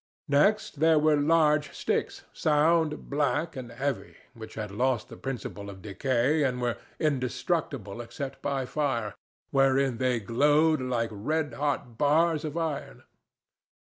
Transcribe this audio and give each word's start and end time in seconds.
Next 0.29 0.79
there 0.79 0.97
were 0.97 1.15
large 1.21 1.73
sticks, 1.75 2.23
sound, 2.33 3.07
black 3.07 3.55
and 3.55 3.71
heavy, 3.71 4.15
which 4.33 4.55
had 4.55 4.71
lost 4.71 5.09
the 5.09 5.15
principle 5.15 5.69
of 5.69 5.83
decay 5.83 6.41
and 6.41 6.59
were 6.59 6.77
indestructible 6.99 8.01
except 8.01 8.41
by 8.41 8.65
fire, 8.65 9.13
wherein 9.51 9.99
they 9.99 10.19
glowed 10.19 10.81
like 10.81 11.11
red 11.13 11.53
hot 11.53 11.99
bars 11.99 12.43
of 12.43 12.57
iron. 12.57 13.03